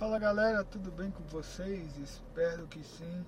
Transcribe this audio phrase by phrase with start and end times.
[0.00, 1.98] Fala galera, tudo bem com vocês?
[1.98, 3.26] Espero que sim.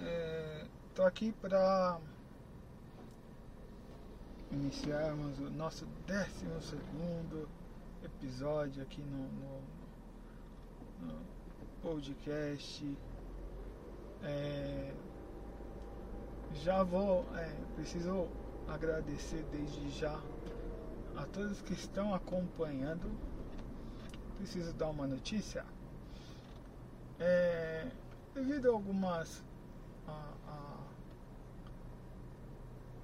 [0.00, 1.98] É, tô aqui para
[4.52, 7.48] iniciarmos o nosso 12 segundo
[8.04, 9.60] episódio aqui no, no,
[11.00, 11.24] no
[11.82, 12.96] podcast.
[14.22, 14.94] É,
[16.62, 18.28] já vou, é, preciso
[18.68, 20.16] agradecer desde já
[21.16, 23.10] a todos que estão acompanhando
[24.38, 25.64] preciso dar uma notícia.
[27.18, 27.90] É,
[28.34, 29.42] devido a algumas.
[30.06, 30.78] A, a,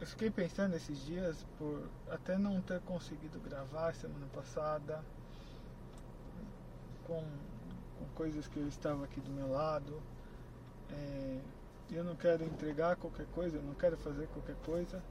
[0.00, 5.04] eu fiquei pensando esses dias por até não ter conseguido gravar semana passada
[7.06, 7.22] com,
[7.98, 10.00] com coisas que eu estava aqui do meu lado.
[10.90, 11.40] É,
[11.90, 15.02] eu não quero entregar qualquer coisa, eu não quero fazer qualquer coisa.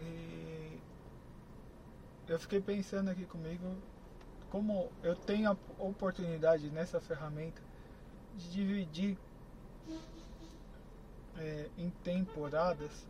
[0.00, 0.80] E
[2.28, 3.76] eu fiquei pensando aqui comigo
[4.50, 7.62] como eu tenho a oportunidade nessa ferramenta
[8.36, 9.18] de dividir
[11.36, 13.06] é, em temporadas,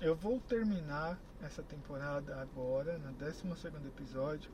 [0.00, 3.46] eu vou terminar essa temporada agora, no 12
[3.86, 4.50] episódio,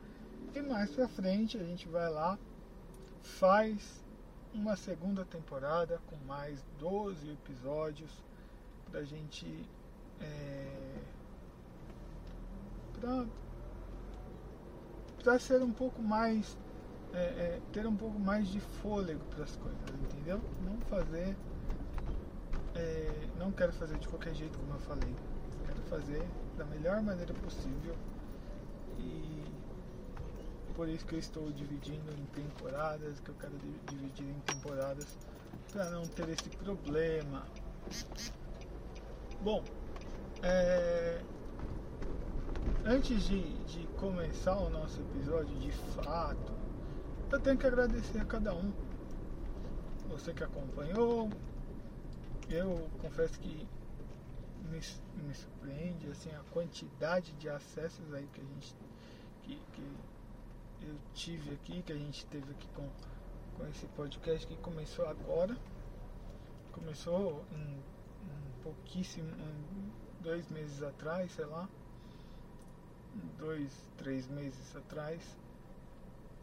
[0.54, 2.38] e mais pra frente a gente vai lá,
[3.22, 4.02] faz
[4.52, 8.10] uma segunda temporada com mais 12 episódios
[8.90, 9.68] pra gente.
[10.20, 11.02] É,
[13.00, 13.26] pra
[15.24, 16.54] para ser um pouco mais
[17.14, 19.80] é, é, ter um pouco mais de fôlego para as coisas,
[20.12, 20.38] entendeu?
[20.60, 21.34] Não fazer
[22.74, 25.14] é, não quero fazer de qualquer jeito como eu falei,
[25.66, 26.22] quero fazer
[26.58, 27.96] da melhor maneira possível
[28.98, 29.44] e
[30.76, 33.56] por isso que eu estou dividindo em temporadas, que eu quero
[33.88, 35.06] dividir em temporadas
[35.72, 37.46] para não ter esse problema.
[39.40, 39.62] Bom,
[40.42, 41.20] é,
[42.86, 46.52] Antes de, de começar o nosso episódio de fato,
[47.32, 48.70] eu tenho que agradecer a cada um.
[50.10, 51.30] Você que acompanhou,
[52.50, 53.66] eu confesso que
[54.64, 54.80] me,
[55.26, 58.76] me surpreende assim, a quantidade de acessos aí que a gente
[59.44, 59.96] que, que
[60.82, 62.86] eu tive aqui, que a gente teve aqui com,
[63.56, 65.56] com esse podcast que começou agora.
[66.70, 67.82] Começou em
[68.62, 69.30] pouquíssimo,
[70.20, 71.66] dois meses atrás, sei lá
[73.38, 75.20] dois, três meses atrás.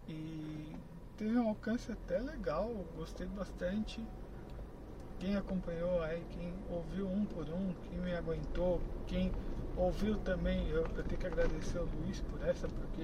[0.07, 0.75] E
[1.17, 4.05] teve um alcance até legal, gostei bastante.
[5.19, 9.31] Quem acompanhou aí, quem ouviu um por um, quem me aguentou, quem
[9.77, 13.01] ouviu também, eu, eu tenho que agradecer ao Luiz por essa, porque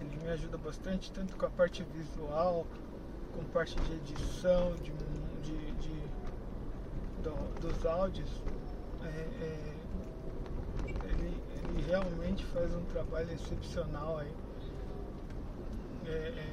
[0.00, 2.66] ele me ajuda bastante, tanto com a parte visual,
[3.34, 4.90] com parte de edição, de,
[5.42, 6.04] de, de
[7.22, 8.30] do, dos áudios.
[9.02, 9.73] É, é,
[11.74, 14.32] ele realmente faz um trabalho excepcional aí.
[16.06, 16.46] É, é,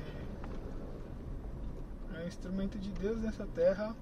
[2.15, 3.95] é um instrumento de Deus nessa terra.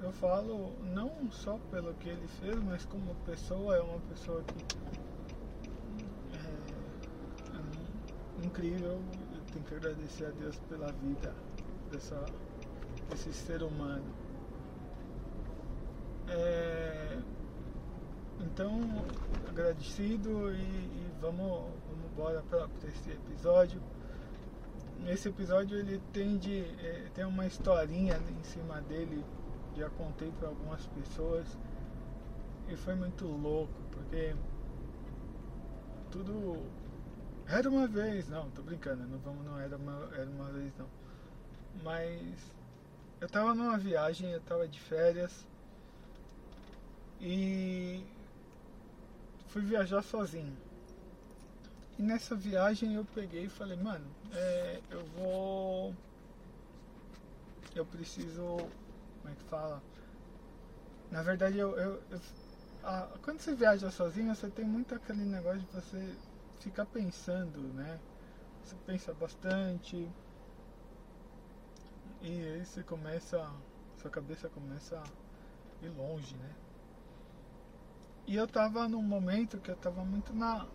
[0.00, 4.76] Eu falo não só pelo que ele fez, mas como pessoa, é uma pessoa que
[6.34, 6.38] é,
[8.42, 9.00] é incrível.
[9.32, 11.34] Eu tenho que agradecer a Deus pela vida
[11.90, 12.22] dessa,
[13.08, 14.04] desse ser humano.
[16.28, 17.18] É,
[18.40, 18.80] então,
[19.48, 23.80] agradecido e, e vamos, vamos embora para esse episódio.
[25.06, 29.24] Esse episódio ele tem, de, é, tem uma historinha em cima dele,
[29.76, 31.46] já contei para algumas pessoas
[32.68, 34.34] e foi muito louco, porque
[36.10, 36.58] tudo
[37.46, 40.88] era uma vez, não, tô brincando, não vamos não era uma, era uma vez não.
[41.84, 42.52] Mas
[43.20, 45.46] eu tava numa viagem, eu tava de férias
[47.20, 48.04] e
[49.48, 50.56] fui viajar sozinho.
[51.98, 55.94] E nessa viagem eu peguei e falei, mano, é, eu vou.
[57.74, 58.56] Eu preciso.
[59.22, 59.82] Como é que fala?
[61.10, 61.76] Na verdade, eu.
[61.78, 62.20] eu, eu
[62.82, 66.14] a, quando você viaja sozinho, você tem muito aquele negócio de você
[66.60, 67.98] ficar pensando, né?
[68.62, 70.08] Você pensa bastante.
[72.20, 73.50] E aí você começa.
[74.02, 76.50] Sua cabeça começa a ir longe, né?
[78.26, 80.66] E eu tava num momento que eu tava muito na,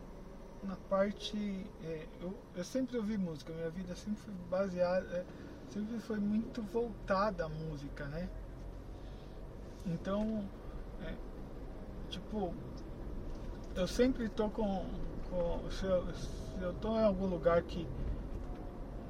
[0.64, 1.66] na parte.
[1.84, 5.06] É, eu, eu sempre ouvi música, minha vida sempre foi baseada.
[5.08, 5.26] É,
[5.70, 8.30] sempre foi muito voltada à música, né?
[9.86, 10.48] Então,
[11.04, 11.14] é,
[12.10, 12.54] tipo,
[13.76, 14.86] eu sempre tô com.
[15.30, 17.86] com se, eu, se eu tô em algum lugar que.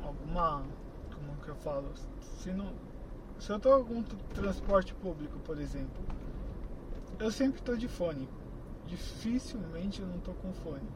[0.04, 0.64] alguma.
[1.14, 1.92] como que eu falo?
[2.40, 2.74] Se, não,
[3.38, 4.02] se eu tô em algum
[4.34, 6.02] transporte público, por exemplo
[7.22, 8.28] eu sempre estou de fone.
[8.88, 10.90] Dificilmente eu não estou com fone.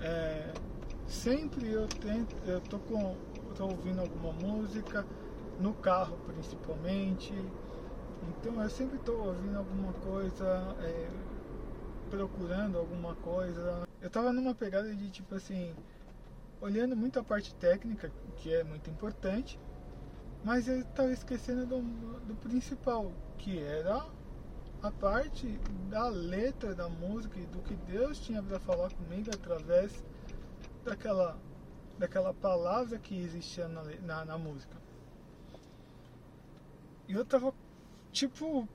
[0.00, 0.54] É,
[1.06, 3.16] sempre eu tento, eu tô com,
[3.54, 5.06] tô ouvindo alguma música
[5.58, 7.34] no carro principalmente.
[8.22, 11.10] Então eu sempre estou ouvindo alguma coisa, é,
[12.08, 13.82] procurando alguma coisa.
[14.00, 15.70] Eu tava numa pegada de tipo assim,
[16.62, 19.58] olhando muito a parte técnica, que é muito importante,
[20.42, 21.82] mas eu estava esquecendo do,
[22.20, 24.02] do principal, que era
[24.82, 25.46] a parte
[25.88, 30.04] da letra da música e do que Deus tinha para falar comigo através
[30.84, 31.38] daquela,
[31.98, 34.76] daquela palavra que existia na, na, na música.
[37.06, 37.52] E eu tava,
[38.12, 38.68] tipo,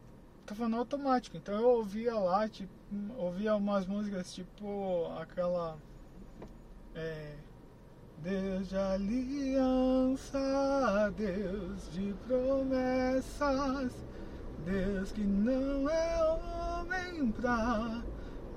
[0.45, 2.71] tava no automático, então eu ouvia lá, tipo,
[3.17, 5.77] ouvia umas músicas tipo aquela.
[6.93, 7.35] É,
[8.19, 10.39] Deus de aliança,
[11.17, 13.93] Deus de promessas,
[14.63, 18.03] Deus que não é homem pra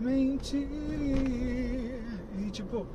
[0.00, 0.68] mentir.
[2.38, 2.86] E tipo,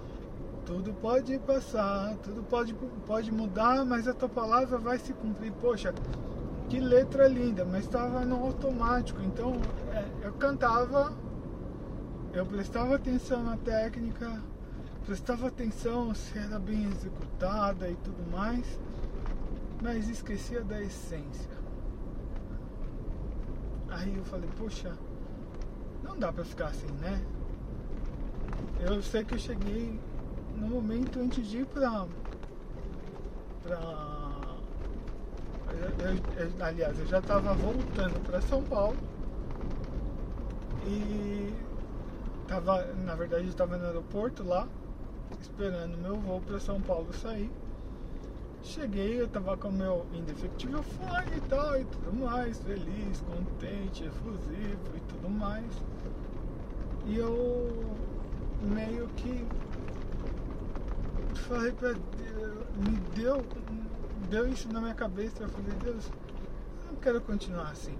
[0.65, 2.73] tudo pode passar, tudo pode,
[3.05, 5.51] pode mudar, mas a tua palavra vai se cumprir.
[5.53, 5.93] Poxa,
[6.69, 9.21] que letra linda, mas estava no automático.
[9.21, 9.53] Então
[9.91, 11.13] é, eu cantava,
[12.33, 14.41] eu prestava atenção na técnica,
[15.05, 18.79] prestava atenção se era bem executada e tudo mais,
[19.81, 21.52] mas esquecia da essência.
[23.95, 24.91] Aí eu falei, poxa,
[26.03, 27.21] não dá pra ficar assim, né?
[28.79, 29.99] Eu sei que eu cheguei
[30.55, 32.05] no momento antes de ir pra.
[33.61, 34.57] pra
[35.99, 38.97] eu, eu, aliás, eu já estava voltando para São Paulo
[40.85, 41.55] e
[42.47, 44.67] tava, na verdade, estava no aeroporto lá
[45.41, 47.51] esperando meu voo para São Paulo sair.
[48.63, 54.79] Cheguei, eu tava com meu indefectível fone e tal e tudo mais, feliz, contente, efusivo
[54.95, 55.65] e tudo mais.
[57.05, 57.97] E eu
[58.61, 59.45] meio que
[61.35, 63.45] falei pra Deus, me deu,
[64.29, 66.09] deu isso na minha cabeça, eu falei, Deus,
[66.85, 67.95] eu não quero continuar assim.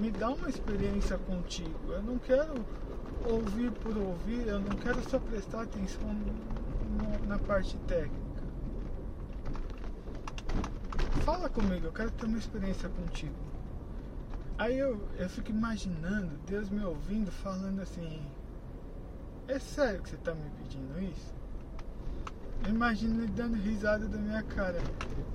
[0.00, 2.64] Me dá uma experiência contigo, eu não quero
[3.26, 6.08] ouvir por ouvir, eu não quero só prestar atenção
[7.26, 8.27] na parte técnica.
[11.28, 13.34] Fala comigo, eu quero ter uma experiência contigo.
[14.56, 18.26] Aí eu, eu fico imaginando Deus me ouvindo falando assim:
[19.46, 21.34] É sério que você está me pedindo isso?
[22.64, 24.80] Eu imagino ele dando risada da minha cara.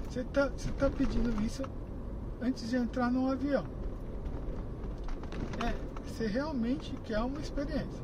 [0.09, 1.61] Você está você tá pedindo isso
[2.41, 3.63] antes de entrar num avião.
[5.61, 5.75] É,
[6.07, 8.03] você realmente quer uma experiência.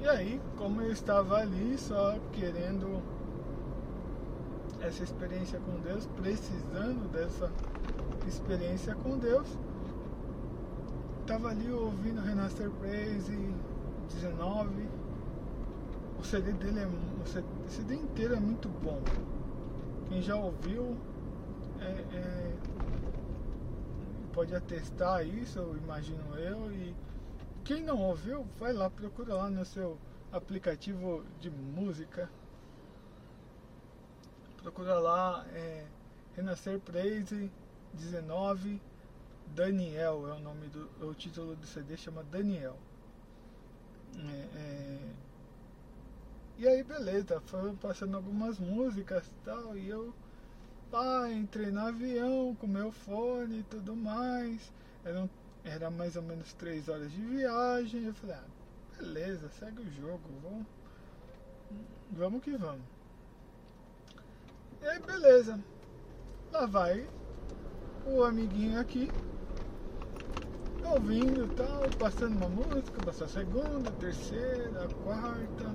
[0.00, 3.02] E aí, como eu estava ali só querendo
[4.86, 7.50] essa experiência com Deus, precisando dessa
[8.26, 9.46] experiência com Deus,
[11.20, 13.36] estava ali ouvindo Renascer Praise
[14.08, 14.88] 19.
[16.18, 16.86] O CD dele é.
[16.86, 19.00] O CD inteiro é muito bom.
[20.08, 20.96] Quem já ouviu
[21.80, 22.52] é, é
[24.32, 26.70] pode atestar isso, imagino eu.
[26.72, 26.94] E
[27.64, 29.96] quem não ouviu, vai lá, procura lá no seu
[30.32, 32.28] aplicativo de música.
[34.64, 35.84] Procura lá, é,
[36.34, 37.52] Renascer Praise
[37.92, 38.80] 19
[39.54, 42.74] Daniel é o nome do o título do CD chama Daniel.
[44.16, 44.98] É, é,
[46.56, 50.14] e aí beleza, foram passando algumas músicas e tal, e eu
[50.90, 54.72] Pá, entrei no avião com meu fone e tudo mais.
[55.04, 55.28] Era,
[55.62, 58.04] era mais ou menos três horas de viagem.
[58.04, 58.44] Eu falei, ah,
[58.96, 60.66] beleza, segue o jogo, vamos,
[62.12, 62.93] vamos que vamos.
[64.84, 65.58] E aí beleza.
[66.52, 67.08] Lá vai
[68.06, 69.10] o amiguinho aqui,
[70.84, 75.74] ouvindo tal, passando uma música, passou a segunda, a terceira, a quarta.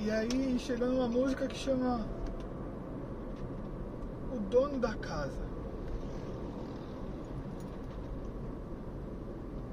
[0.00, 2.04] E aí chegando uma música que chama
[4.34, 5.46] o dono da casa.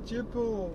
[0.06, 0.72] Tipo,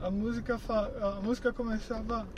[0.00, 0.56] a música,
[1.02, 2.28] a música começava.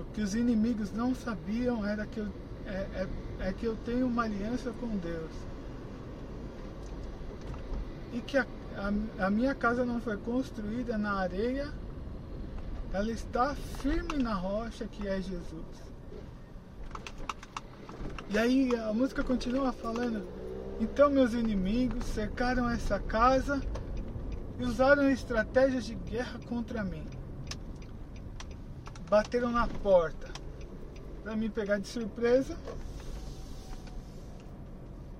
[0.00, 2.28] O que os inimigos não sabiam era que eu,
[2.66, 3.08] é, é,
[3.48, 5.30] é que eu tenho uma aliança com Deus.
[8.12, 11.70] E que a, a, a minha casa não foi construída na areia,
[12.92, 15.90] ela está firme na rocha que é Jesus.
[18.30, 20.26] E aí a música continua falando.
[20.80, 23.60] Então meus inimigos cercaram essa casa
[24.58, 27.09] e usaram estratégias de guerra contra mim.
[29.10, 30.32] Bateram na porta
[31.22, 32.56] para me pegar de surpresa.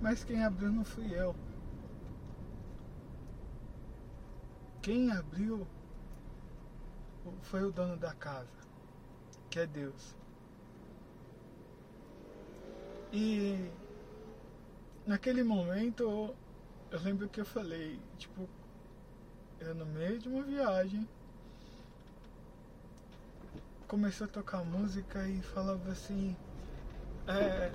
[0.00, 1.36] Mas quem abriu não fui eu.
[4.82, 5.66] quem abriu
[7.42, 8.50] foi o dono da casa,
[9.50, 10.16] que é Deus.
[13.12, 13.70] E
[15.06, 16.34] naquele momento
[16.90, 18.48] eu lembro que eu falei, tipo,
[19.60, 21.06] eu no meio de uma viagem
[23.90, 26.36] começou a tocar música e falava assim,
[27.26, 27.72] é,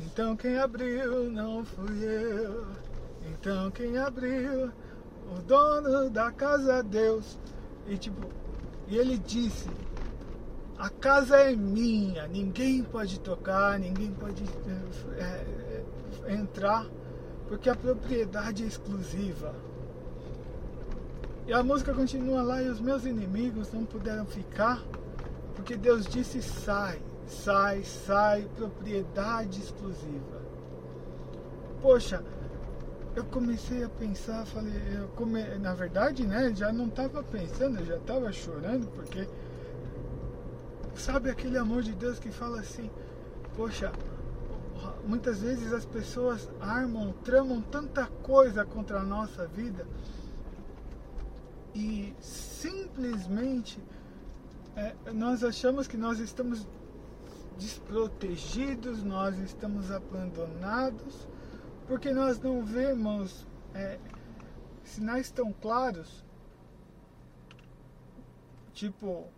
[0.00, 2.66] então quem abriu não fui eu,
[3.30, 4.72] então quem abriu
[5.30, 7.38] o dono da casa Deus.
[7.86, 8.26] E tipo,
[8.88, 9.68] e ele disse,
[10.78, 14.42] a casa é minha, ninguém pode tocar, ninguém pode
[15.18, 15.22] é,
[16.30, 16.86] é, entrar,
[17.46, 19.54] porque a propriedade é exclusiva.
[21.46, 24.82] E a música continua lá e os meus inimigos não puderam ficar,
[25.54, 30.42] porque Deus disse sai, sai, sai, propriedade exclusiva.
[31.80, 32.24] Poxa,
[33.14, 34.72] eu comecei a pensar, falei,
[35.14, 35.42] come...
[35.58, 39.28] na verdade, né, já não estava pensando, eu já estava chorando, porque
[40.96, 42.90] sabe aquele amor de Deus que fala assim,
[43.56, 43.92] poxa,
[45.06, 49.86] muitas vezes as pessoas armam, tramam tanta coisa contra a nossa vida
[51.74, 53.82] e simplesmente
[54.76, 56.66] é, nós achamos que nós estamos
[57.56, 61.28] desprotegidos, nós estamos abandonados
[61.86, 63.98] porque nós não vemos é,
[64.82, 66.24] sinais tão claros.
[68.72, 69.28] Tipo,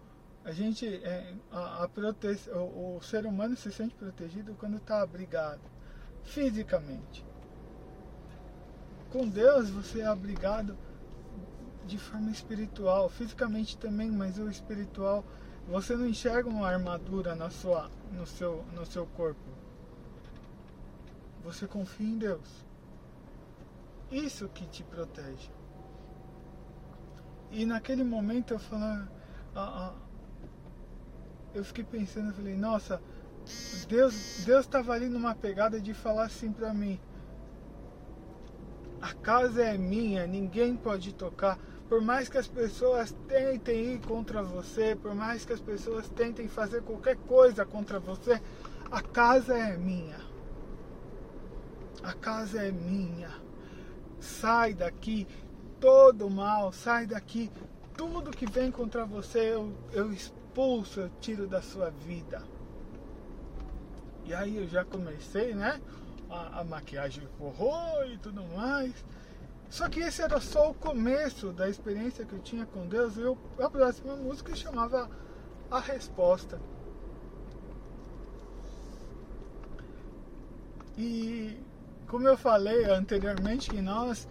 [0.45, 2.29] a gente, é, a, a prote...
[2.53, 5.61] o, o ser humano se sente protegido quando está abrigado,
[6.23, 7.27] fisicamente.
[9.11, 10.77] Com Deus você é abrigado
[11.87, 15.25] de forma espiritual, fisicamente também, mas o espiritual,
[15.69, 19.57] você não enxerga uma armadura na sua, no, seu, no seu corpo
[21.47, 22.67] você confia em Deus.
[24.11, 25.49] Isso que te protege.
[27.53, 29.07] E naquele momento eu falei,
[29.55, 29.95] ah, ah,
[31.55, 33.01] eu fiquei pensando, eu falei, nossa,
[33.89, 37.01] Deus Deus estava ali numa pegada de falar assim para mim.
[39.01, 41.59] A casa é minha, ninguém pode tocar.
[41.89, 46.49] Por mais que as pessoas tentem ir contra você, por mais que as pessoas tentem
[46.49, 48.41] fazer qualquer coisa contra você,
[48.91, 50.37] a casa é minha
[52.07, 53.31] a casa é minha.
[54.21, 55.27] Sai daqui,
[55.81, 57.51] todo mal, sai daqui.
[57.97, 62.43] Tudo que vem contra você eu, eu expulso, eu tiro da sua vida.
[64.25, 65.81] E aí eu já comecei, né?
[66.31, 69.05] A, a maquiagem forrou e tudo mais.
[69.69, 73.17] Só que esse era só o começo da experiência que eu tinha com Deus.
[73.17, 75.11] E eu, a próxima música chamava
[75.71, 76.61] A Resposta.
[80.97, 81.59] E
[82.07, 84.29] como eu falei anteriormente, que nós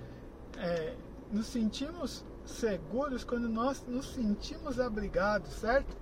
[0.57, 0.95] é,
[1.31, 5.95] nos sentimos seguros quando nós nos sentimos abrigados, certo?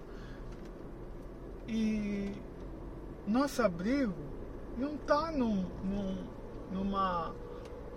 [1.67, 2.33] E
[3.25, 4.13] nosso abrigo
[4.77, 6.27] não está num, num,
[6.71, 7.33] numa,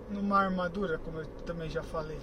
[0.09, 2.19] numa armadura, como eu também já falei.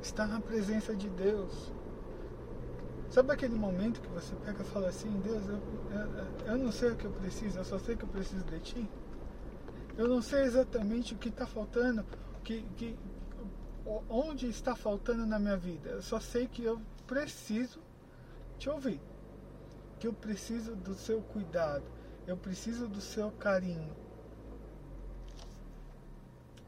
[0.00, 1.72] Está na presença de Deus.
[3.10, 5.60] Sabe aquele momento que você pega e fala assim, Deus, eu,
[5.90, 8.58] eu, eu não sei o que eu preciso, eu só sei que eu preciso de
[8.58, 8.90] Ti?
[9.96, 12.04] Eu não sei exatamente o que está faltando,
[12.42, 12.98] que, que,
[14.08, 15.90] onde está faltando na minha vida.
[15.90, 17.80] Eu só sei que eu preciso
[18.58, 19.00] te ouvir.
[20.00, 21.84] Que eu preciso do seu cuidado.
[22.26, 23.94] Eu preciso do seu carinho.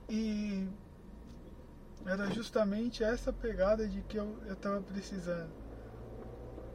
[0.08, 0.68] E
[2.04, 5.50] era justamente essa pegada de que eu estava precisando.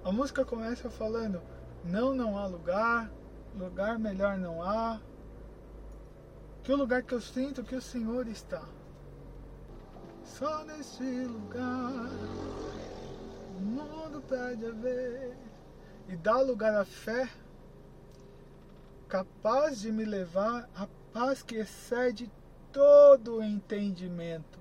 [0.03, 1.41] A música começa falando:
[1.83, 3.09] Não, não há lugar,
[3.55, 4.99] lugar melhor não há,
[6.63, 8.63] que o lugar que eu sinto que o Senhor está.
[10.23, 12.09] Só nesse lugar
[13.57, 15.37] o mundo pede a ver
[16.07, 17.29] e dá lugar à fé
[19.07, 22.31] capaz de me levar à paz que excede
[22.71, 24.59] todo o entendimento.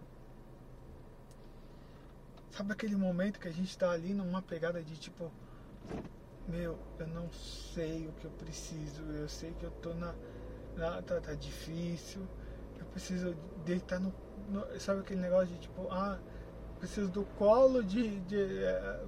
[2.50, 5.30] Sabe aquele momento que a gente está ali numa pegada de tipo,
[6.46, 10.14] meu, eu não sei o que eu preciso, eu sei que eu tô na
[10.78, 12.26] ah, tá, tá difícil,
[12.78, 14.12] eu preciso deitar no,
[14.48, 16.18] no, Sabe aquele negócio de tipo, ah,
[16.78, 18.20] preciso do colo de.
[18.20, 19.04] de é,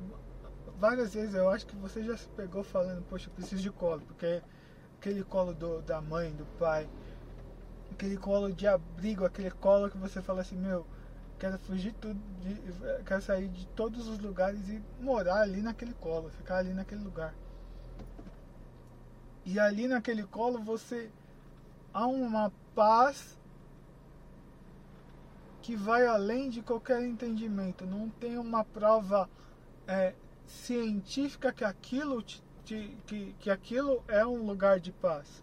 [0.78, 4.02] várias vezes eu acho que você já se pegou falando, poxa, eu preciso de colo,
[4.02, 4.42] porque
[4.98, 6.88] aquele colo do, da mãe, do pai,
[7.92, 10.86] aquele colo de abrigo, aquele colo que você fala assim, meu,
[11.38, 16.30] quero fugir tudo, de, quero sair de todos os lugares e morar ali naquele colo,
[16.30, 17.34] ficar ali naquele lugar.
[19.44, 21.10] E ali naquele colo você
[21.92, 23.38] há uma paz
[25.60, 27.86] que vai além de qualquer entendimento.
[27.86, 29.28] Não tem uma prova
[29.86, 30.14] é,
[30.46, 35.42] científica que aquilo, te, te, que, que aquilo é um lugar de paz.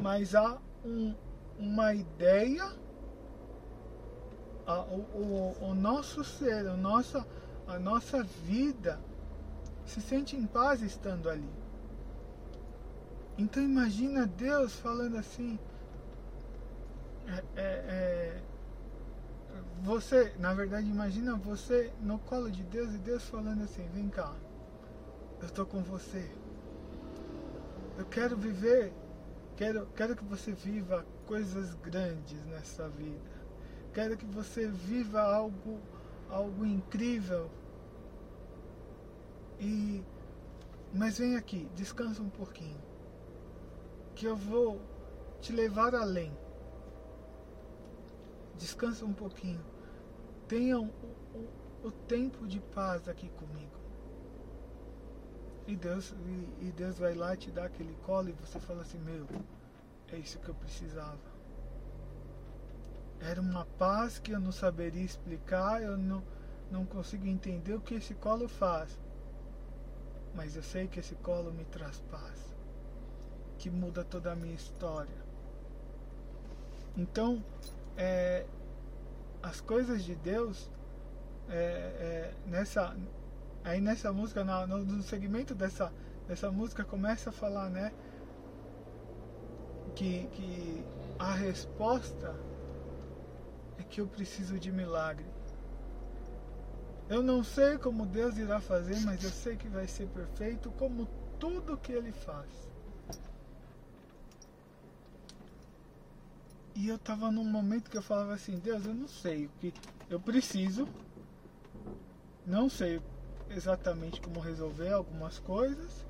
[0.00, 1.14] Mas há um,
[1.58, 2.70] uma ideia,
[4.66, 7.26] a, o, o, o nosso ser, a nossa,
[7.66, 9.00] a nossa vida
[9.86, 11.48] se sente em paz estando ali.
[13.38, 15.58] Então imagina Deus falando assim.
[17.26, 18.42] É, é, é,
[19.82, 24.34] você, na verdade, imagina você no colo de Deus e Deus falando assim: vem cá,
[25.40, 26.28] eu estou com você.
[27.96, 28.92] Eu quero viver,
[29.58, 33.38] quero, quero que você viva coisas grandes nessa vida.
[33.92, 35.80] Quero que você viva algo,
[36.30, 37.50] algo incrível.
[39.58, 40.00] E,
[40.94, 42.80] mas vem aqui, descansa um pouquinho
[44.14, 44.80] que eu vou
[45.40, 46.32] te levar além.
[48.56, 49.64] Descansa um pouquinho.
[50.46, 50.86] Tenha o,
[51.34, 53.76] o, o tempo de paz aqui comigo.
[55.68, 58.98] E Deus, e, e Deus vai lá te dar aquele colo e você fala assim,
[59.00, 59.26] meu,
[60.10, 61.18] é isso que eu precisava.
[63.20, 66.24] Era uma paz que eu não saberia explicar, eu não,
[66.70, 68.98] não consigo entender o que esse colo faz.
[70.34, 72.48] Mas eu sei que esse colo me traz paz
[73.58, 75.18] que muda toda a minha história.
[76.96, 77.44] Então,
[77.94, 78.46] é,
[79.42, 80.70] as coisas de Deus,
[81.50, 82.96] é, é, nessa,
[83.68, 85.92] aí nessa música, no, no segmento dessa,
[86.26, 87.92] dessa música, começa a falar, né?
[89.94, 90.84] Que, que
[91.18, 92.34] a resposta
[93.78, 95.26] é que eu preciso de milagre.
[97.08, 101.06] Eu não sei como Deus irá fazer, mas eu sei que vai ser perfeito como
[101.38, 102.50] tudo que Ele faz.
[106.74, 109.74] E eu tava num momento que eu falava assim, Deus, eu não sei o que
[110.08, 110.88] eu preciso,
[112.46, 113.02] não sei
[113.50, 116.06] exatamente como resolver algumas coisas.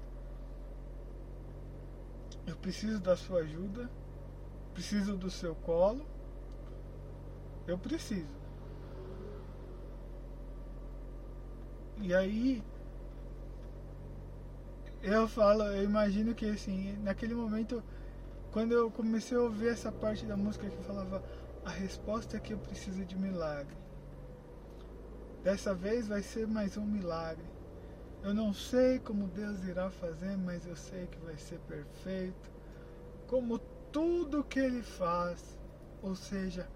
[2.46, 3.90] Eu preciso da sua ajuda,
[4.74, 6.06] preciso do seu colo.
[7.66, 8.38] Eu preciso.
[12.00, 12.62] E aí
[15.02, 17.82] eu falo, eu imagino que assim, naquele momento
[18.50, 21.22] quando eu comecei a ouvir essa parte da música que falava
[21.64, 23.76] a resposta é que eu preciso de milagre.
[25.42, 27.44] Dessa vez vai ser mais um milagre.
[28.22, 32.50] Eu não sei como Deus irá fazer, mas eu sei que vai ser perfeito.
[33.26, 33.58] Como
[33.92, 35.56] tudo que Ele faz.
[36.02, 36.68] Ou seja,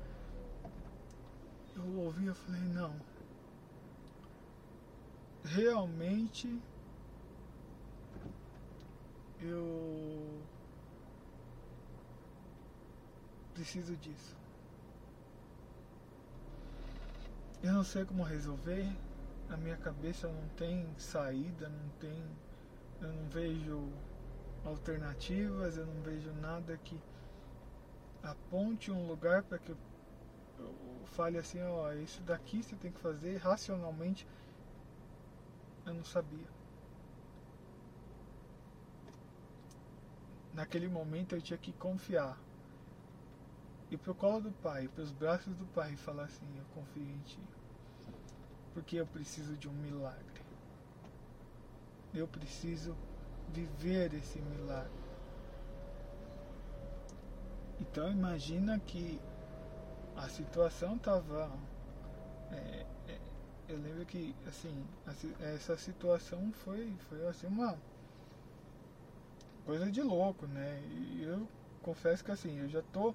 [1.76, 2.94] eu ouvi e falei, não.
[5.44, 6.60] Realmente
[9.40, 10.40] eu
[13.54, 14.36] preciso disso.
[17.62, 18.84] Eu não sei como resolver,
[19.48, 22.24] a minha cabeça não tem saída, não tem.
[23.00, 23.88] Eu não vejo
[24.64, 26.98] alternativas, eu não vejo nada que
[28.20, 29.76] aponte um lugar para que eu,
[30.58, 34.26] eu fale assim, ó, isso daqui você tem que fazer racionalmente.
[35.86, 36.48] Eu não sabia.
[40.52, 42.36] Naquele momento eu tinha que confiar
[43.92, 47.02] ir pro colo do Pai, para os braços do Pai e falar assim: Eu confio
[47.02, 47.40] em Ti.
[48.72, 50.40] Porque eu preciso de um milagre.
[52.14, 52.96] Eu preciso
[53.48, 55.02] viver esse milagre.
[57.80, 59.20] Então imagina que
[60.16, 61.50] a situação estava.
[62.50, 63.18] É, é,
[63.68, 64.86] eu lembro que assim,
[65.54, 67.78] essa situação foi, foi assim uma
[69.66, 70.82] coisa de louco, né?
[70.90, 71.46] E eu
[71.82, 73.14] confesso que assim, eu já tô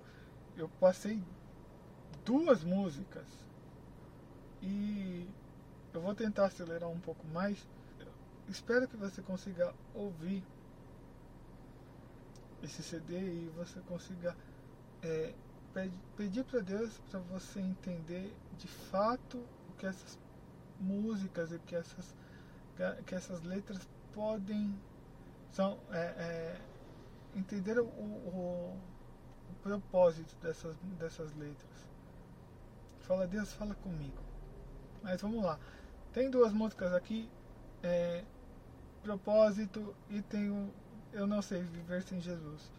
[0.57, 1.23] eu passei
[2.25, 3.25] duas músicas
[4.61, 5.29] e
[5.93, 7.67] eu vou tentar acelerar um pouco mais.
[8.47, 10.43] Espero que você consiga ouvir
[12.63, 14.35] esse CD e você consiga
[15.03, 15.33] é,
[16.15, 19.37] pedir para Deus para você entender de fato
[19.69, 20.17] o que essas
[20.79, 22.15] músicas e que essas
[23.07, 24.79] que essas letras podem
[25.51, 26.61] são é, é,
[27.35, 28.79] entender o, o
[29.63, 31.87] propósito dessas, dessas letras.
[33.01, 34.21] Fala, Deus, fala comigo.
[35.03, 35.59] Mas vamos lá.
[36.13, 37.29] Tem duas músicas aqui.
[37.83, 38.23] É,
[39.03, 40.69] propósito e tem o
[41.13, 42.71] Eu Não Sei Viver Sem Jesus.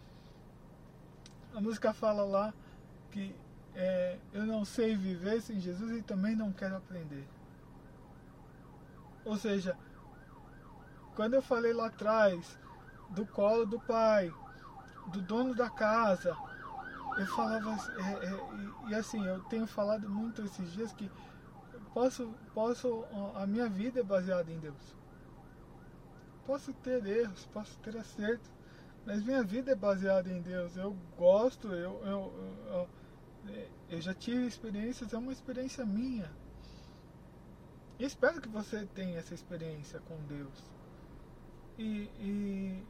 [1.54, 2.52] A música fala lá
[3.10, 3.34] que
[3.74, 7.26] é, eu não sei viver sem Jesus e também não quero aprender.
[9.24, 9.76] Ou seja,
[11.14, 12.58] quando eu falei lá atrás
[13.10, 14.32] do colo do pai,
[15.12, 16.36] do dono da casa,
[17.18, 21.10] eu falava, é, é, e, assim, eu tenho falado muito esses dias que
[21.92, 23.04] posso, posso,
[23.34, 24.96] a minha vida é baseada em Deus.
[26.46, 28.48] Posso ter erros, posso ter acertos,
[29.04, 30.76] mas minha vida é baseada em Deus.
[30.76, 32.88] Eu gosto, eu, eu,
[33.48, 36.30] eu, eu já tive experiências, é uma experiência minha.
[37.98, 40.70] E espero que você tenha essa experiência com Deus.
[41.76, 42.86] E, e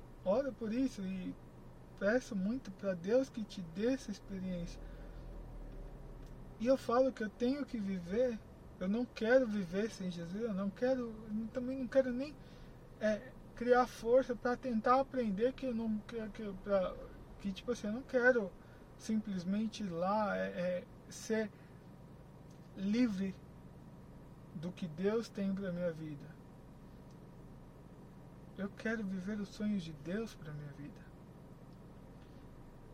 [0.58, 1.34] por isso e
[1.98, 4.80] peço muito para Deus que te dê essa experiência.
[6.60, 8.38] E eu falo que eu tenho que viver,
[8.80, 12.34] eu não quero viver sem Jesus, eu não quero, eu também não quero nem
[13.00, 16.54] é, criar força para tentar aprender que eu não quero, que,
[17.40, 18.50] que tipo assim, eu não quero
[18.98, 21.50] simplesmente ir lá é, é, ser
[22.76, 23.34] livre
[24.56, 26.26] do que Deus tem para minha vida.
[28.56, 31.07] Eu quero viver os sonhos de Deus para minha vida.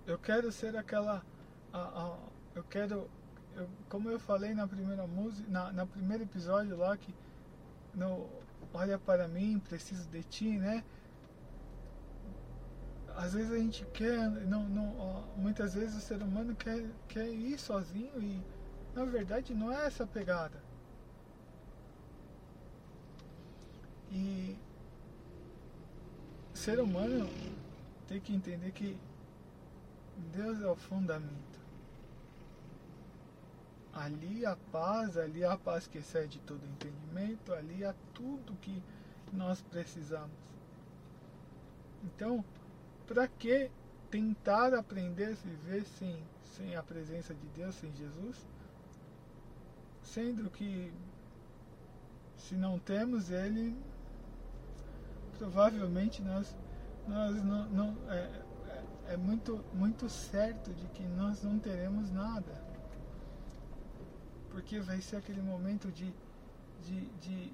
[0.07, 1.25] Eu quero ser aquela.
[1.73, 2.19] A, a,
[2.55, 3.09] eu quero.
[3.57, 7.15] Eu, como eu falei na primeira música, na, na primeiro episódio lá, que
[7.95, 8.29] no
[8.77, 10.83] Olha para mim, preciso de ti, né?
[13.15, 17.57] Às vezes a gente quer, não, não, muitas vezes o ser humano quer, quer ir
[17.57, 18.43] sozinho e
[18.93, 20.61] na verdade não é essa pegada.
[24.11, 24.59] E
[26.53, 27.29] ser humano
[28.09, 28.99] tem que entender que
[30.33, 31.65] Deus é o fundamento.
[33.93, 38.83] Ali a paz, ali a paz que excede todo entendimento, ali há tudo que
[39.33, 40.37] nós precisamos.
[42.03, 42.45] Então,
[43.07, 43.71] para que
[44.11, 48.47] tentar aprender a viver sem, sem a presença de Deus, sem Jesus?
[50.03, 50.93] Sendo que
[52.37, 53.77] se não temos Ele,
[55.39, 56.55] provavelmente nós,
[57.09, 58.44] nós não, não é,
[59.09, 62.63] é muito, muito certo de que nós não teremos nada.
[64.51, 66.15] Porque vai ser aquele momento de,
[66.83, 67.53] de, de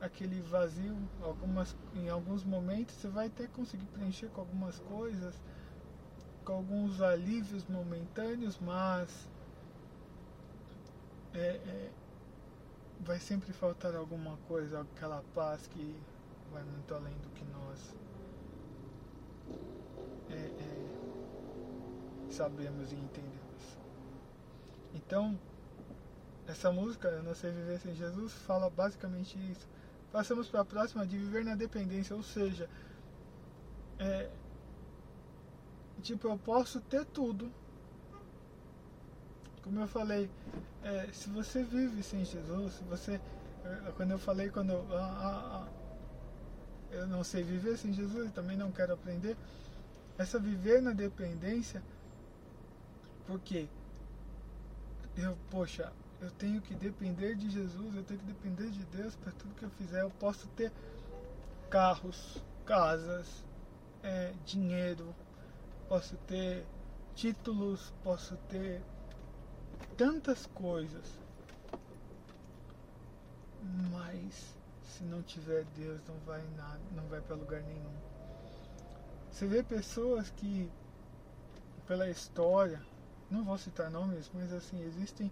[0.00, 5.34] aquele vazio, algumas, em alguns momentos você vai até conseguir preencher com algumas coisas,
[6.44, 9.28] com alguns alívios momentâneos, mas
[11.34, 11.90] é, é,
[13.00, 15.96] vai sempre faltar alguma coisa, aquela paz que
[16.52, 17.94] vai muito além do que nós
[20.30, 23.78] é, é, sabemos e entendemos.
[24.94, 25.38] Então,
[26.46, 29.66] essa música, Eu Não Sei Viver Sem Jesus, fala basicamente isso.
[30.12, 32.68] Passamos para a próxima de viver na dependência, ou seja,
[33.98, 34.30] é,
[36.02, 37.50] tipo, eu posso ter tudo.
[39.62, 40.30] Como eu falei,
[40.82, 43.20] é, se você vive sem Jesus, se você,
[43.64, 45.68] é, quando eu falei, quando eu, ah, ah,
[46.92, 49.36] eu não sei viver sem Jesus, também não quero aprender,
[50.16, 51.82] essa viver na dependência,
[53.26, 53.68] porque
[55.16, 59.32] eu, poxa, eu tenho que depender de Jesus, eu tenho que depender de Deus para
[59.32, 60.02] tudo que eu fizer.
[60.02, 60.72] Eu posso ter
[61.68, 63.44] carros, casas,
[64.02, 65.14] é, dinheiro,
[65.88, 66.64] posso ter
[67.14, 68.82] títulos, posso ter
[69.96, 71.18] tantas coisas,
[73.90, 77.96] mas se não tiver Deus não vai nada, não vai para lugar nenhum.
[79.30, 80.70] Você vê pessoas que,
[81.86, 82.80] pela história,
[83.30, 85.30] não vou citar nomes, mas assim, existem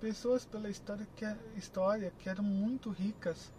[0.00, 1.24] pessoas pela história que,
[1.56, 3.52] história que eram muito ricas,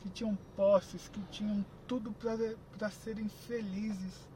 [0.00, 4.28] que tinham posses, que tinham tudo para serem felizes.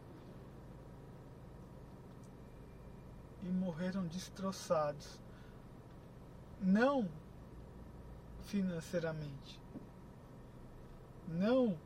[3.43, 5.21] E morreram destroçados.
[6.61, 7.09] Não
[8.43, 9.61] financeiramente.
[11.27, 11.79] Não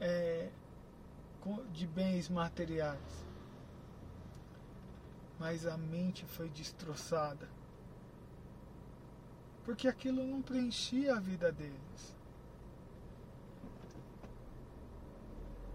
[0.00, 0.50] é,
[1.72, 3.24] de bens materiais.
[5.38, 7.48] Mas a mente foi destroçada.
[9.64, 12.16] Porque aquilo não preenchia a vida deles.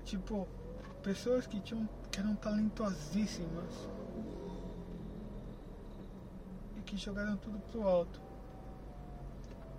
[0.05, 0.47] Tipo,
[1.03, 3.73] pessoas que tinham que eram talentosíssimas
[6.77, 8.19] e que jogaram tudo pro alto.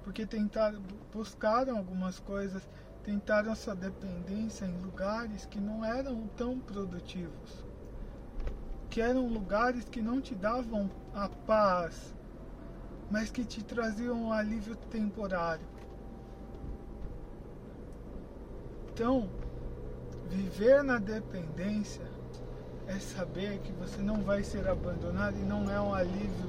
[0.04, 0.80] Porque tentaram,
[1.12, 2.66] buscaram algumas coisas
[3.02, 7.64] tentaram sua dependência em lugares que não eram tão produtivos,
[8.90, 12.12] que eram lugares que não te davam a paz,
[13.10, 15.64] mas que te traziam um alívio temporário.
[18.92, 19.30] Então,
[20.28, 22.04] viver na dependência
[22.88, 26.48] é saber que você não vai ser abandonado e não é um alívio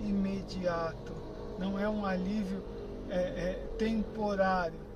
[0.00, 1.12] imediato,
[1.58, 2.62] não é um alívio
[3.10, 4.92] é, é, temporário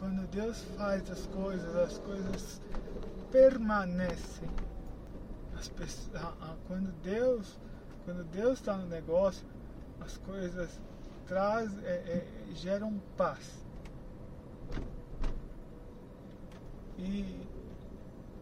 [0.00, 2.60] quando Deus faz as coisas, as coisas
[3.30, 4.48] permanecem.
[5.68, 7.58] Pessoas, a, a, quando Deus
[8.04, 9.46] quando Deus está no negócio,
[10.00, 10.80] as coisas
[11.26, 13.64] traz, é, é, geram paz.
[16.98, 17.46] E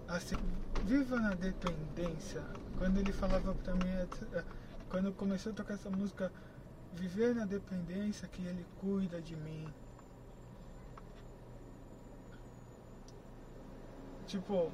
[0.08, 0.36] assim,
[0.84, 2.42] viva na dependência.
[2.78, 4.44] Quando ele falava para mim, é, é,
[4.88, 6.32] quando começou a tocar essa música,
[6.94, 9.68] viver na dependência que ele cuida de mim.
[14.26, 14.70] Tipo,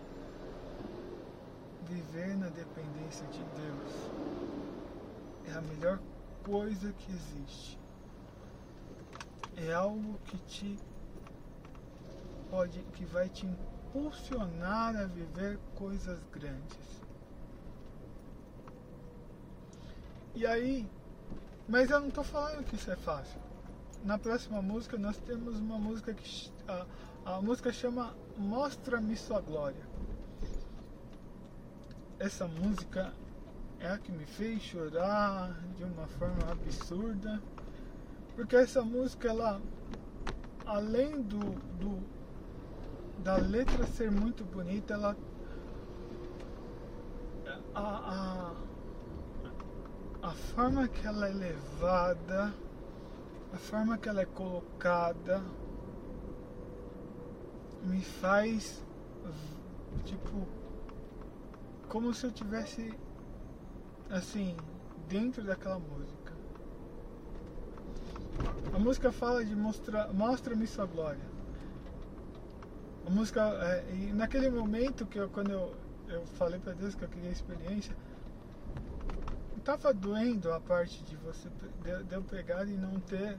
[1.84, 4.10] viver na dependência de Deus
[5.46, 5.98] é a melhor
[6.42, 7.78] coisa que existe.
[9.56, 10.78] É algo que te
[12.50, 17.02] pode, que vai te impulsionar a viver coisas grandes.
[20.34, 20.88] E aí,
[21.68, 23.40] mas eu não estou falando que isso é fácil.
[24.04, 26.86] Na próxima música nós temos uma música que a,
[27.24, 29.93] a música chama Mostra-me sua glória.
[32.18, 33.12] Essa música
[33.80, 37.42] é a que me fez chorar de uma forma absurda.
[38.36, 39.60] Porque essa música, ela,
[40.64, 41.40] além do,
[41.78, 42.14] do
[43.22, 45.16] da letra ser muito bonita, ela
[47.74, 48.54] a,
[50.22, 52.54] a, a forma que ela é levada,
[53.52, 55.42] a forma que ela é colocada,
[57.82, 58.82] me faz
[60.04, 60.46] tipo
[61.94, 62.92] como se eu tivesse
[64.10, 64.56] assim
[65.08, 66.32] dentro daquela música.
[68.72, 71.24] A música fala de mostrar, mostra-me sua glória.
[73.06, 75.72] A música, é, e naquele momento que eu, quando eu,
[76.08, 77.94] eu falei para Deus que eu queria experiência,
[79.62, 81.48] tava doendo a parte de você
[81.84, 83.38] de, de pegar e não ter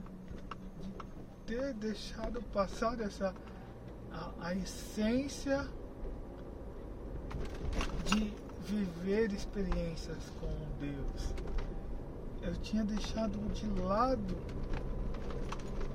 [0.80, 0.90] de
[1.44, 3.34] ter deixado passar essa
[4.10, 5.68] a, a essência
[8.06, 10.48] de viver experiências com
[10.80, 11.34] Deus.
[12.42, 14.36] Eu tinha deixado de lado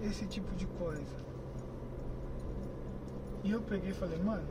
[0.01, 1.21] esse tipo de coisa.
[3.43, 4.47] E eu peguei e falei, mano,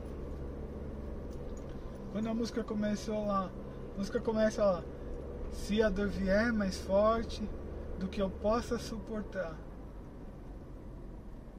[2.11, 3.49] quando a música começou lá,
[3.95, 4.83] a música começa lá,
[5.51, 7.47] se a dor vier mais forte
[7.97, 9.55] do que eu possa suportar,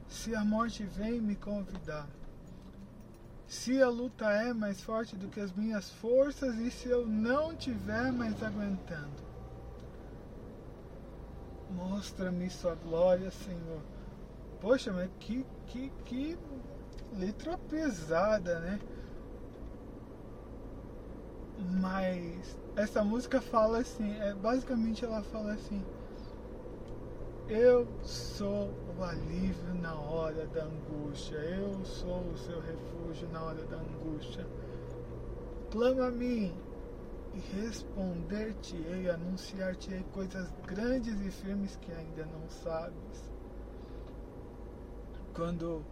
[0.07, 2.07] se a morte vem me convidar,
[3.53, 7.55] se a luta é mais forte do que as minhas forças e se eu não
[7.55, 9.21] tiver mais aguentando.
[11.69, 13.79] Mostra-me sua glória, Senhor.
[14.59, 16.37] Poxa, mas que, que, que
[17.15, 18.79] letra pesada, né?
[21.79, 25.79] Mas essa música fala assim, é, basicamente ela fala assim,
[27.47, 33.63] eu sou o alívio na hora da angústia, eu sou o seu refúgio na hora
[33.65, 34.45] da angústia.
[35.71, 36.53] Clama a mim
[37.33, 43.31] e responder-te-ei, anunciar-te-ei coisas grandes e firmes que ainda não sabes.
[45.33, 45.83] Quando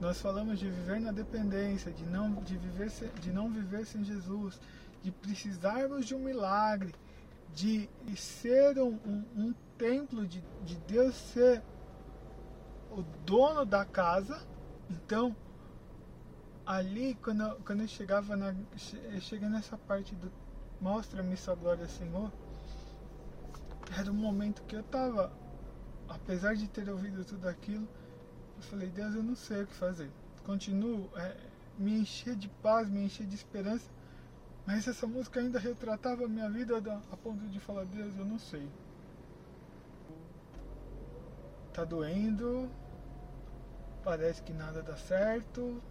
[0.00, 4.60] nós falamos de viver na dependência, de não, de viver, de não viver sem Jesus,
[5.02, 6.94] de precisarmos de um milagre,
[7.54, 11.62] de ser um, um, um templo, de, de Deus ser
[12.92, 14.40] o dono da casa.
[14.90, 15.34] Então,
[16.66, 18.54] ali, quando eu, quando eu chegava na.
[19.12, 20.30] Eu cheguei nessa parte do
[20.82, 22.32] Mostra-me sua glória, Senhor.
[23.96, 25.32] Era um momento que eu tava,
[26.08, 27.86] apesar de ter ouvido tudo aquilo,
[28.56, 30.10] eu falei, Deus, eu não sei o que fazer.
[30.42, 31.36] Continuo é,
[31.78, 33.88] me encher de paz, me encher de esperança,
[34.66, 36.76] mas essa música ainda retratava a minha vida
[37.12, 38.68] a ponto de falar, Deus, eu não sei.
[41.72, 42.68] Tá doendo,
[44.04, 45.82] parece que nada dá certo.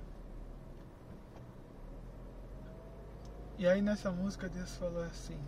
[3.57, 5.39] E aí nessa música Deus falou assim: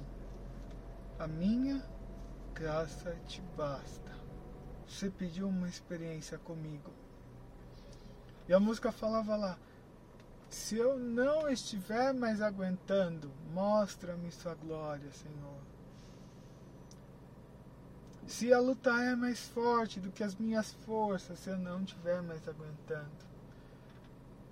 [1.19, 1.84] A minha
[2.54, 4.12] graça te basta.
[4.88, 6.91] Você pediu uma experiência comigo.
[8.47, 9.58] E a música falava lá:
[10.49, 15.72] Se eu não estiver mais aguentando, mostra-me sua glória, Senhor.
[18.25, 22.21] Se a luta é mais forte do que as minhas forças, se eu não estiver
[22.21, 23.33] mais aguentando.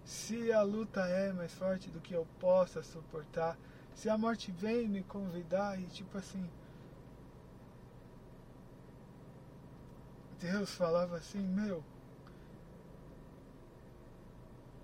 [0.04, 3.58] Se a luta é mais forte do que eu possa suportar,
[3.96, 6.50] se a morte vem me convidar e tipo assim,
[10.40, 11.84] Deus falava assim, meu,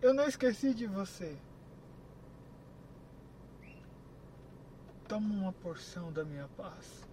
[0.01, 1.37] eu não esqueci de você.
[5.07, 7.06] Toma uma porção da minha paz.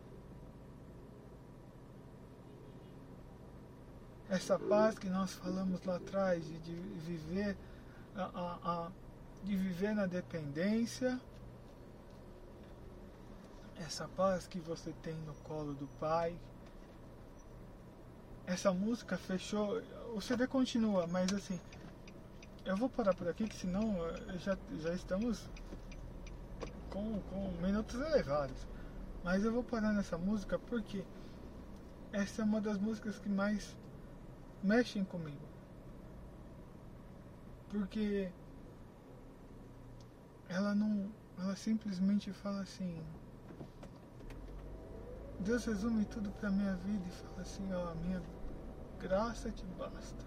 [4.34, 7.56] Essa paz que nós falamos lá atrás de, de viver
[8.16, 8.90] a, a, a,
[9.44, 11.20] de viver na dependência
[13.76, 16.36] essa paz que você tem no colo do Pai.
[18.44, 19.80] Essa música fechou.
[20.16, 21.60] O CD continua, mas assim.
[22.64, 25.48] Eu vou parar por aqui, que senão eh, já, já estamos
[26.90, 28.66] com, com minutos elevados.
[29.22, 31.04] Mas eu vou parar nessa música porque
[32.12, 33.76] essa é uma das músicas que mais
[34.64, 35.46] mexem comigo.
[37.68, 38.32] Porque
[40.48, 41.12] ela não.
[41.38, 42.96] Ela simplesmente fala assim.
[45.40, 48.22] Deus resume tudo pra minha vida e fala assim, ó, a minha
[48.98, 50.24] graça te basta.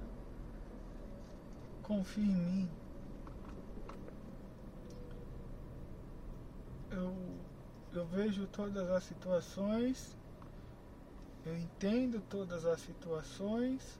[1.81, 2.69] Confie em mim.
[6.91, 7.15] Eu,
[7.93, 10.15] eu vejo todas as situações,
[11.45, 13.99] eu entendo todas as situações,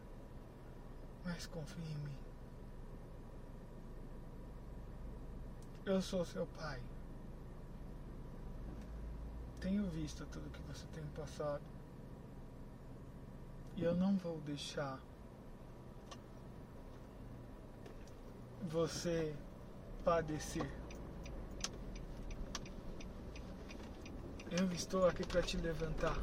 [1.28, 2.16] mas confie em mim.
[5.86, 6.82] Eu sou seu pai.
[9.60, 11.64] Tenho visto tudo que você tem passado.
[13.76, 15.00] E eu não vou deixar
[18.70, 19.36] você
[20.06, 20.72] padecer.
[24.50, 26.18] Eu estou aqui para te levantar.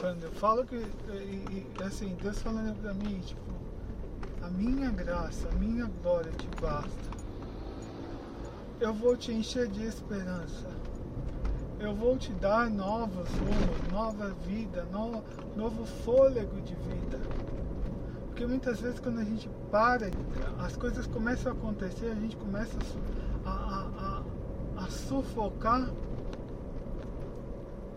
[0.00, 3.67] Quando eu falo que, e, e, assim, Deus falando para mim, tipo,
[4.48, 7.18] a minha graça, a minha glória te basta
[8.80, 10.68] eu vou te encher de esperança.
[11.80, 15.22] Eu vou te dar novos rumos, nova vida, no,
[15.56, 17.18] novo fôlego de vida.
[18.26, 20.10] Porque muitas vezes quando a gente para,
[20.60, 22.76] as coisas começam a acontecer, a gente começa
[23.44, 24.22] a, a,
[24.76, 25.90] a, a sufocar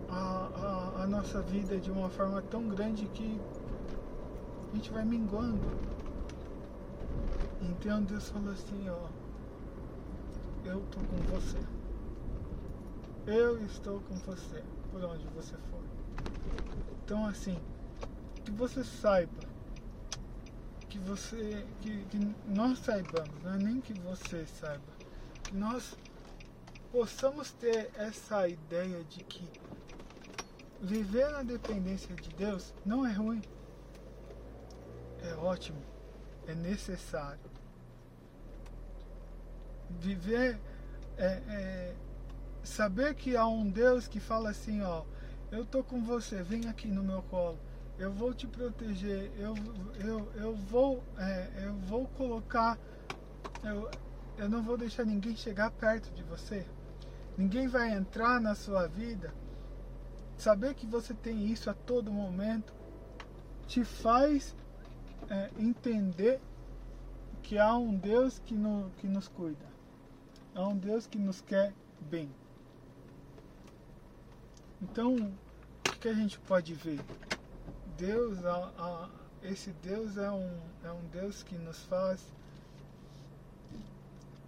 [0.09, 3.39] a, a, a nossa vida de uma forma tão grande que
[4.71, 5.90] a gente vai minguando.
[7.62, 9.08] Então Deus falou assim, ó
[10.65, 11.60] eu estou com você.
[13.26, 15.82] Eu estou com você, por onde você for.
[17.04, 17.60] Então assim,
[18.43, 19.41] que você saiba,
[20.89, 24.84] que você, que, que nós saibamos, não é nem que você saiba,
[25.43, 25.95] que nós
[26.91, 29.47] possamos ter essa ideia de que
[30.82, 33.41] viver na dependência de Deus não é ruim,
[35.21, 35.82] é ótimo,
[36.47, 37.50] é necessário
[39.99, 40.60] viver,
[41.17, 41.95] é, é,
[42.63, 45.04] saber que há um Deus que fala assim, ó,
[45.51, 47.60] eu tô com você, vem aqui no meu colo,
[47.97, 49.54] eu vou te proteger, eu,
[49.99, 52.77] eu, eu vou, é, eu vou colocar,
[53.63, 53.89] eu,
[54.38, 56.65] eu não vou deixar ninguém chegar perto de você,
[57.38, 59.34] ninguém vai entrar na sua vida.
[60.38, 62.73] Saber que você tem isso a todo momento
[63.67, 64.56] te faz
[65.30, 66.41] é, entender
[67.43, 69.70] que há um Deus que, no, que nos cuida.
[70.53, 72.29] É um Deus que nos quer bem.
[74.81, 76.99] Então, o que a gente pode ver?
[77.97, 79.09] Deus, a, a,
[79.43, 82.19] esse Deus é um, é um Deus que nos faz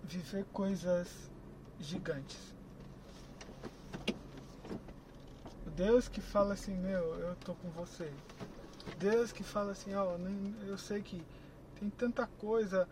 [0.03, 1.31] viver coisas
[1.79, 2.53] gigantes.
[5.65, 8.11] O Deus que fala assim, meu, eu tô com você.
[8.99, 11.23] Deus que fala assim, ó, oh, eu sei que
[11.79, 12.87] tem tanta coisa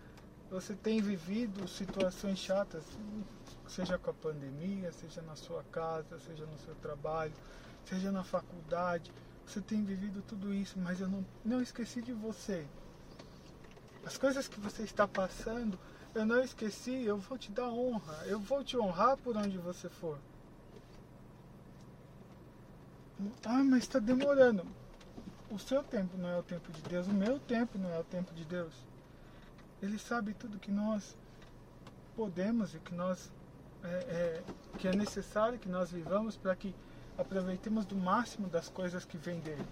[0.51, 2.83] você tem vivido situações chatas,
[3.69, 7.31] seja com a pandemia, seja na sua casa, seja no seu trabalho,
[7.85, 9.13] seja na faculdade.
[9.47, 12.67] Você tem vivido tudo isso, mas eu não, não esqueci de você.
[14.05, 15.79] As coisas que você está passando,
[16.13, 19.87] eu não esqueci, eu vou te dar honra, eu vou te honrar por onde você
[19.87, 20.19] for.
[23.45, 24.65] Ah, mas está demorando.
[25.49, 28.03] O seu tempo não é o tempo de Deus, o meu tempo não é o
[28.03, 28.90] tempo de Deus.
[29.81, 31.17] Ele sabe tudo que nós
[32.15, 33.31] podemos e que nós
[33.83, 34.43] é, é,
[34.77, 36.75] que é necessário que nós vivamos para que
[37.17, 39.65] aproveitemos do máximo das coisas que vêm dele.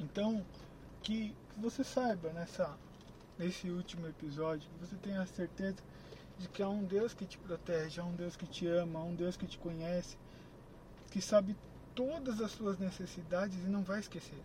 [0.00, 0.44] Então,
[1.02, 2.76] que você saiba nessa
[3.38, 5.78] nesse último episódio, que você tenha a certeza
[6.36, 9.02] de que há um Deus que te protege, há um Deus que te ama, há
[9.02, 10.18] um Deus que te conhece,
[11.10, 11.56] que sabe
[11.94, 14.42] todas as suas necessidades e não vai esquecer.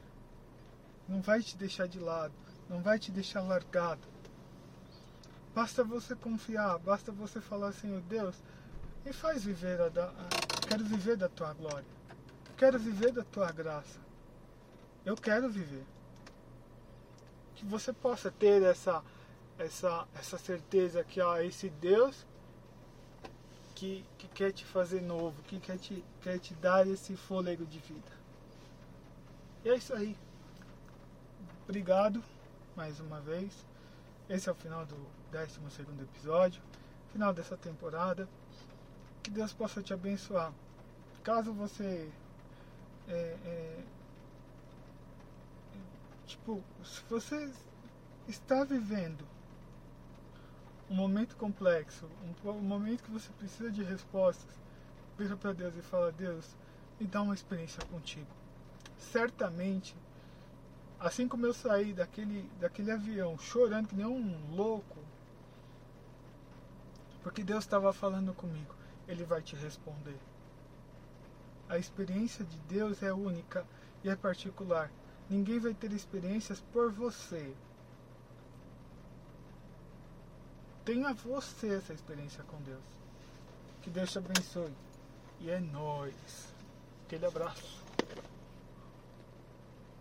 [1.10, 2.34] Não vai te deixar de lado
[2.70, 4.08] não vai te deixar largado.
[5.54, 8.36] Basta você confiar, basta você falar assim, oh Deus,
[9.06, 10.12] me faz viver a, da,
[10.68, 11.86] quero viver da tua glória.
[12.58, 14.00] Quero viver da tua graça.
[15.06, 15.86] Eu quero viver.
[17.56, 19.04] Que você possa ter essa
[19.58, 22.26] essa essa certeza que há esse Deus
[23.74, 27.80] que, que quer te fazer novo, que quer te, quer te dar esse fôlego de
[27.80, 28.12] vida.
[29.64, 30.18] E é isso aí.
[31.64, 32.24] Obrigado
[32.76, 33.66] mais uma vez.
[34.30, 34.96] Esse é o final do
[35.32, 35.60] 12
[36.02, 36.62] episódio,
[37.12, 38.28] final dessa temporada.
[39.24, 40.52] Que Deus possa te abençoar.
[41.24, 42.12] caso você
[43.08, 43.84] é, é,
[46.26, 47.52] tipo, se você
[48.28, 49.26] está vivendo
[50.90, 52.06] um momento complexo,
[52.44, 54.54] um, um momento que você precisa de respostas,
[55.18, 56.56] vira para Deus e fala: Deus,
[57.00, 58.28] me dá uma experiência contigo.
[58.98, 59.96] Certamente,
[61.00, 65.00] assim como eu saí daquele, daquele avião chorando que nem um louco,
[67.24, 68.76] porque Deus estava falando comigo,
[69.08, 70.20] Ele vai te responder.
[71.68, 73.66] A experiência de Deus é única
[74.04, 74.92] e é particular.
[75.28, 77.56] Ninguém vai ter experiências por você.
[80.86, 82.86] Tenha você essa experiência com Deus.
[83.82, 84.74] Que Deus te abençoe.
[85.40, 86.54] E é nóis.
[87.06, 87.85] Aquele abraço.